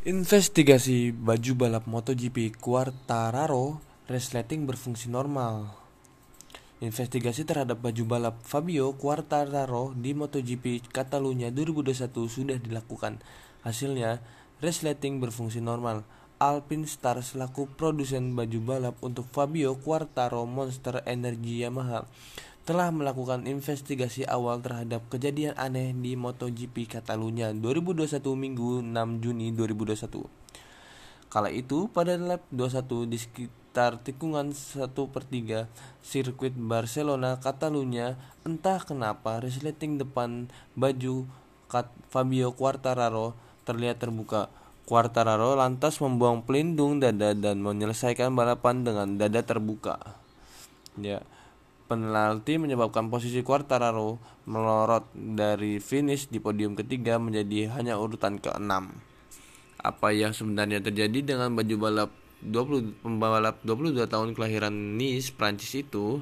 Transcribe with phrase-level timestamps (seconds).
[0.00, 5.76] Investigasi baju balap MotoGP Quartararo resleting berfungsi normal.
[6.80, 13.20] Investigasi terhadap baju balap Fabio Quartararo di MotoGP Catalunya 2021 sudah dilakukan.
[13.60, 14.24] Hasilnya,
[14.64, 16.08] resleting berfungsi normal.
[16.40, 22.08] Alpine Star selaku produsen baju balap untuk Fabio Quartararo Monster Energy Yamaha
[22.70, 30.22] telah melakukan investigasi awal terhadap kejadian aneh di MotoGP Catalunya 2021 Minggu 6 Juni 2021.
[31.26, 35.66] Kala itu, pada lap 21 di sekitar tikungan 1 per 3
[35.98, 38.14] sirkuit Barcelona Catalunya,
[38.46, 40.46] entah kenapa resleting depan
[40.78, 41.26] baju
[42.06, 43.34] Fabio Quartararo
[43.66, 44.46] terlihat terbuka.
[44.86, 50.22] Quartararo lantas membuang pelindung dada dan menyelesaikan balapan dengan dada terbuka.
[50.94, 51.26] Ya,
[51.90, 58.70] Penalti menyebabkan posisi Quartararo melorot dari finish di podium ketiga menjadi hanya urutan ke-6.
[59.82, 62.10] Apa yang sebenarnya terjadi dengan baju balap
[62.46, 66.18] 20 pembalap 22 tahun kelahiran Nice, Prancis itu?